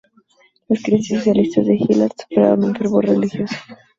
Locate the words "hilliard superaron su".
1.75-2.73